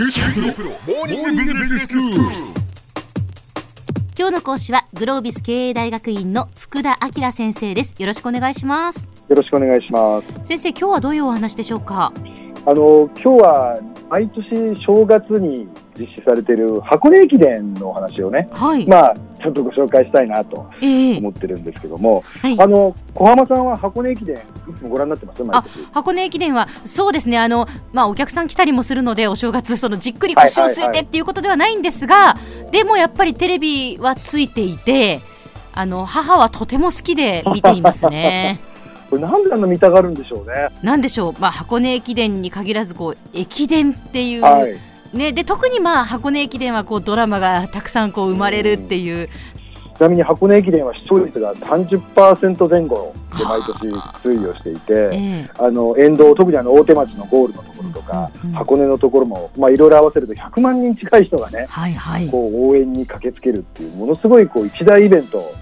[0.00, 0.06] 今
[4.28, 7.96] 日の講師はグロービス経営大学院の福田明先生です。
[7.98, 9.08] よろしくお願いします。
[9.28, 10.26] よろしくお願いします。
[10.44, 12.12] 先生今日はどういうお話でしょうか？
[12.64, 14.48] あの今日は毎年
[14.86, 15.66] 正月に
[15.98, 24.40] 実施されている箱根駅伝のお話をね、はい、まあちょっとご紹介したいなとええ思ってるんですけども、はいあの小浜さんは箱根駅伝い
[24.78, 25.42] つもご覧になってます？
[25.44, 25.84] 毎あ年。
[25.92, 32.36] 箱根駅伝はそうですねあのまあお客さん来たりもするのでお正月そのじっくり腰を据えはいはいはいてっていうことではないんですが、
[32.70, 35.20] でもやっぱりテレビはついていて
[35.74, 38.58] あの母はとても好きで見ていますね
[39.10, 40.68] これなんであんな見たがるんでしょうね。
[40.82, 44.78] なんでしょう、まあ、箱根駅伝に限らずこう駅伝っていう、はい。
[45.12, 49.28] ね、で特にまあ箱根駅伝はこうドラマがたくさんこう生まれるっていう、
[49.98, 53.78] ちなみに箱根駅伝は視聴率が30%前後で毎年
[54.22, 54.92] 推移をしていて。
[54.92, 55.50] ええ。
[55.58, 62.28] あの沿道、特にあの大手町のゴールのところとか、うんうん箱根のところも、まあ、いろいろ合わせると100万人近い人がね、はいはい。
[62.28, 65.52] こう応援に駆けつけるっていうものすごいこう一大イベント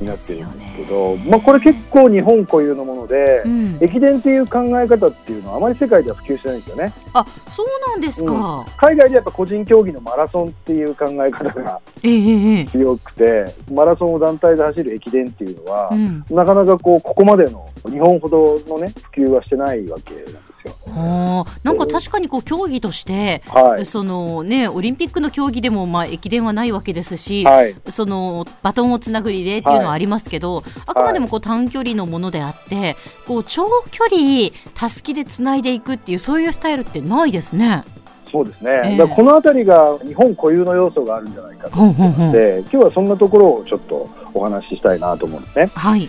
[0.00, 6.92] になってるんですねけど、まあ、これ結構日本固有のもので、うん、駅伝っていう考え方っていうのはあまり世界では普及してないんですよね。
[7.12, 16.24] あそうなんですか、海外でやっぱ個人競技のマラソンっていう考え方がええええ強くてマラソンを団体で走る駅伝っていうのは、うん。
[16.30, 20.24] なかなかこうここまでの日本ほどのね普及はしてないわけなん
[20.64, 20.76] ですよ。
[20.88, 37.84] あーなんか確かにこう競技として、はい、そのね、オリンピックの競技でもまあ駅伝はないわけですし、はいそのバトンをつなぐリレーっていうのはありますけど、あくまでもこう短距離のものであって、こう長距離たすきでつないでいくっていうそういうスタイルってないですね。
[38.30, 45.66] そうですね、ええだからこの辺りが日本固有の要素があるんじゃないかとほんほんほんで今日はそんなところをちょっとお話ししたいなと思うんですね。
[45.74, 46.08] はい、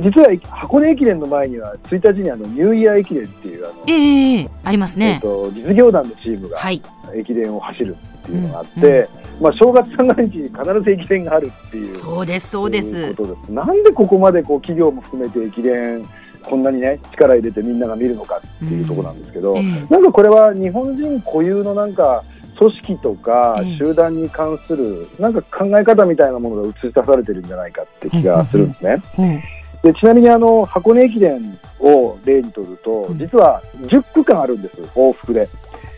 [0.00, 5.20] で実は箱根駅伝の前には1日にあのニューイヤー駅伝っていうあの、ええええありますえっね。
[5.22, 6.82] と実業団のチームがはい、
[7.14, 9.08] 駅伝を走るっていうのがあって、うんう
[9.40, 11.94] まあ、正月三が日に必ず駅伝があるっていう。
[11.94, 13.14] そうですそうです。
[13.50, 16.04] なんでここまでこう企業も含めて駅伝
[16.44, 19.62] こんなにね力入れてみんなが見るのかっていうところなんですけど、ええ。
[19.90, 22.24] なんかこれは日本人固有のなんか
[22.58, 23.78] 組織とかええ。
[23.78, 29.57] 集団に関するなんか考え方みたいなものが映し出されてるんじゃないかって気がするんですね。
[29.82, 33.18] うんでちなみにあの箱根駅伝を例にとるとうん。
[33.18, 35.48] 実は10区間あるんです往復で。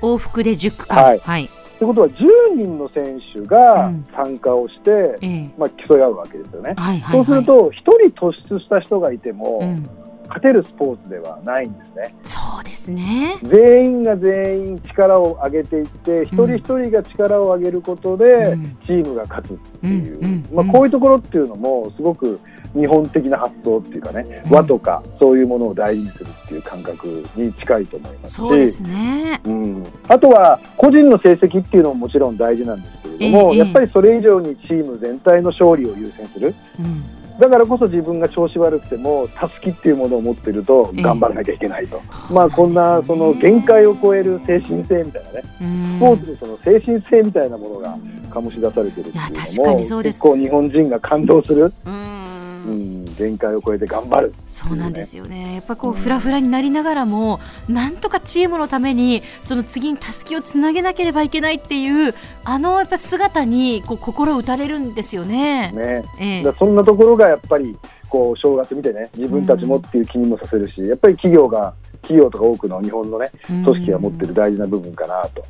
[0.03, 1.03] 往復で10区間。
[1.03, 1.19] はい。
[1.19, 1.49] はい、
[1.79, 2.13] ということは10
[2.57, 4.07] 人の選手がうん。
[4.15, 5.51] 参加をして、ええ。
[5.57, 6.75] まあ、競い合うわけですよね。
[6.77, 9.89] はいはいそうすると1人突出した人がいても、うん、
[10.31, 12.15] 勝てるスポーツではないんですね。
[12.23, 13.37] そうですね。
[13.43, 18.77] 全員が全員力を上げていって、一人一人が力を上げることで、うん。
[18.87, 22.39] チームが勝つっていう、まあ、こういうところっていうのも、すごく
[22.75, 24.53] 日本的な発想っていうかね、うん。
[24.53, 29.41] 和とかそういうものを大事にするっていう感覚に近いと思いますし、そうですね。
[29.45, 33.59] うん、あとは個人の成績っていうのももちろん大事なんですけれども、ええ。
[33.59, 36.55] やっぱりそれ以上にチーム全体の勝利を優先する。
[36.79, 45.97] うんだからこそ自分が調子悪くても、たすきっていうものを持ってると、ええ頑張らなきゃいけないと、まあこんなその限界を超える精神性みたいなね、うん。
[45.97, 47.97] スポーツのその精神性みたいなものが
[48.31, 55.55] 醸し出されてるっていうのも、結構日本人が感動する、ううんん、限界を超えて頑張る、そうなんですよね。
[55.55, 57.39] やっぱこうフラフラになりながらも、
[57.69, 62.15] なんとかチームのためにその次にたすきをつなげなければいけないっていう
[62.45, 65.71] あのやっぱ姿にこう心打たれるんですよね。
[65.73, 67.77] ね、ええだそんなところがやっぱり
[68.09, 75.45] こう正月見てね、自分たちもっていう気にもさせるし、やっぱり企業が、企業とか多くの日本のね、組織が持ってる大事な部分かなと。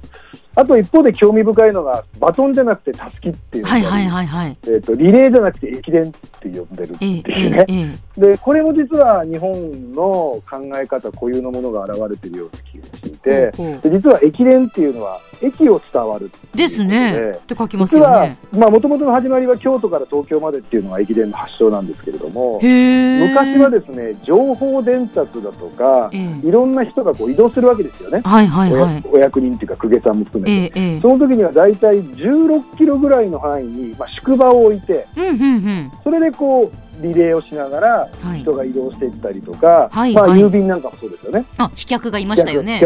[0.56, 4.56] あと一方で興味深いのが、バトンじゃなくてたすきっていうはいはいはいはい。
[4.64, 10.42] えー、とリレーじゃなくて駅伝って呼んでるってええいうね、えええでこれも実は日本の考
[10.74, 13.50] え方固有のものが現れているような気がして
[13.82, 17.32] で実は駅伝っていうのは駅を伝わるですね。
[17.36, 18.38] って書きます実はよね。
[18.52, 22.60] もともとの始まりは京都から東京までっていうのが駅伝の発祥なんですけれども。
[22.60, 28.94] 昔はですね情報伝達だとかええいろんな人がこう移動するわけですよね、はいはいおはい。
[28.96, 30.80] やお役人っていうか公家さんも含めて。
[30.80, 35.92] ええええその時には大体16キロぐらいの範囲に、まあ、宿場を置いて、うんうんうん。
[36.04, 38.40] それでこうリレーをしながらはい。
[38.40, 38.50] 人。
[38.52, 40.40] が移動していったりとか、はいまあ、はい。
[40.40, 42.80] 郵便なんかもそうですよね、あ飛脚がいましたよね。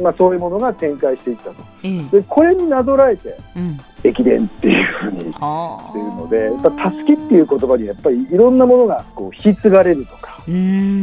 [0.00, 2.02] まあ、そういうものが展開していったと、ええ。
[2.04, 3.78] でこれになぞらえて、うん。
[4.04, 10.36] 駅伝っていうふうにしてるので、やっぱたすきっていう言葉にやっぱりいろんなものがこう引き継がれるとか。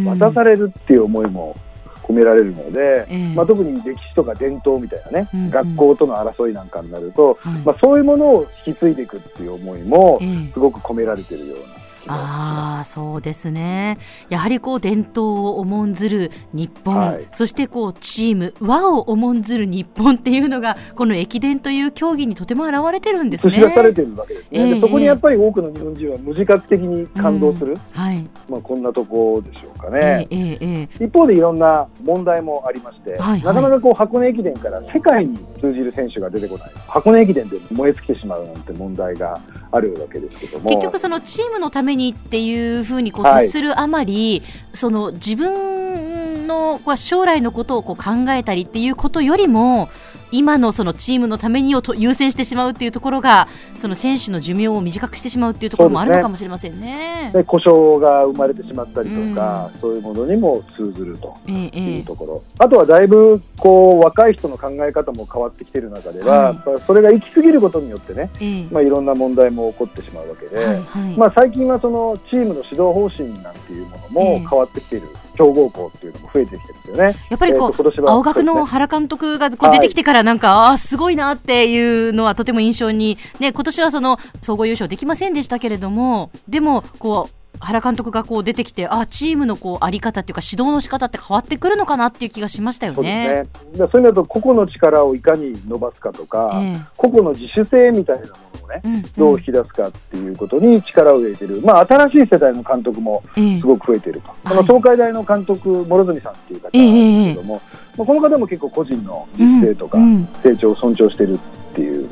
[0.06, 1.56] 渡されるっていう思いも
[2.04, 3.34] 込められるので、ええ。
[3.36, 5.50] まあ、特に歴史とか伝統みたいなね、うんうん。
[5.50, 7.54] 学校との争いなんかになると、はい。
[7.66, 10.52] まあ、そういうものを引き継いでいくっていう思いもええ。
[10.54, 13.98] すごく込められてるようなああそうですね。
[14.30, 23.58] やはりこう伝統を重んずる日本、はい、そしてこうチーム和を重んずる日本っていうのがこの駅伝という競技にとても表れてるんですね。
[23.58, 36.72] 出されてるわけですね、えー、そこにやっぱり多くの日本人は無自覚的に感動する、うん、はい、まあこんなとこでしょうかね、えーえー、一方でいろんな問題もありまして、はいはい、なかなかこう箱根駅伝から世界に通じる選手が出てこない。
[36.88, 39.40] 箱根駅伝で燃え尽きてしまうなんて問題が
[39.72, 40.70] あるわけですけども。
[40.70, 49.90] 結局そのチームのためにっていうふうにこう徹するあまり、はい、その自分の将来のことをこう考えたりっていうことよりも
[50.34, 53.48] 今のそのチームのためにをと優先してしまうっていうところが
[53.78, 57.30] その選手の寿命を短くしてしまうっていうところもあるのかもしれませんね。
[57.32, 75.08] で、ね、故障が生まれてしまったりとか、うん、そういうものにも通ずるというところ、ええ、あとはだいぶこう若い人の考え方も変わってきている中では、はい、それが行き過ぎることによってね、えまあ、いろんな問題も起こってしまうわけで、はいはい、まあ、最近はそのチームの指導方針なんていうものも変わってきている。
[75.36, 77.16] 強豪校っていうのも増えてきてるんですよね。
[77.30, 93.46] やっぱりこう、えー、青学の原監督がこう出てきてからなんか、はい、ああすごいなっていうのはとても印象にね今年はその総合優勝できませんでしたけれどもでもこう原監督がこう出てきてあチームのこうあり方っていうか指導の仕方って変わってくるのかなっていう気がしましたよね。
[93.54, 107.62] そう、ね、そういう意味だと個々の力をいかに伸ばすかとか、えー、個々の自主性みたいなものをね、うんうん、どう引き出すかっていうことに力を入れてる、まあ、新しい世代の監督もすごく増えていると、えー、この東海大の監督、諸角さんっていう方なんですけども、
[107.94, 109.98] えー、まあ、この方も結構個人の自主性とか
[110.44, 111.40] 成長を尊重している
[111.74, 112.10] っていう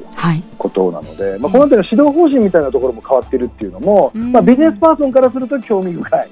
[0.62, 6.30] ことなので、はい、まあ、この辺りの指導方針みたいなところも変わってるっていうのも、うん、まあ、ビジネスパーソンからすると興味深い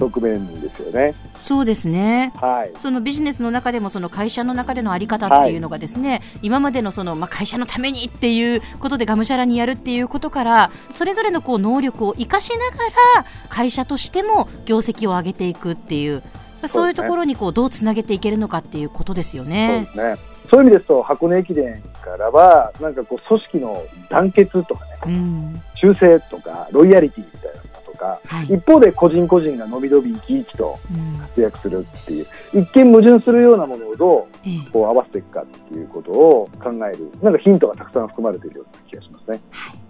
[0.00, 1.14] 側面ですよね。
[1.38, 12.76] そうですね、はい、そのビジネスの中でもその会社の中での在り方っていうのがですね、はい、今までのその、まあ、会社のためにっていうことでがむしゃらにやるっていうことからそれぞれのこう能力を生かしなが
[13.16, 16.22] ら会社としても業績を上げていくっていう
[16.66, 19.86] そういうところにこうどうつなげていけるのかっていうことですよね。
[19.94, 30.78] そうですねそういう意味ですと箱根駅伝からはなんかこう組織の団結とかね、うん、忠誠とかロイヤリティみたいなものとか、はい、一方で個人個人が伸び伸び生き生きと
[31.20, 39.40] 活躍するっていう、うん、一見矛盾するようなものをどうこう合わせていくかっていうことを考えるなんかヒントがたくさん含まれているような気がしますね。
[39.50, 39.83] はい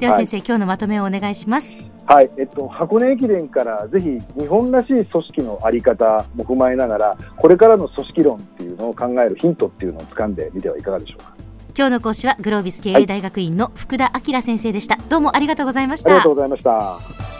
[0.00, 1.76] では先生、はい、今日のまとめをお願いします。
[2.06, 11.34] はい、えっと、箱根駅伝からぜひ日本らしい組織のあり方も踏まえながらこれからの組織論っていうのを考えるヒントっていうのを掴んでみてはいかがでしょうか。
[11.76, 16.10] 今日の講師はグロービス経営大学院の福田明先生でした、どうもありがとうございました。
[16.10, 17.39] ありがとうございました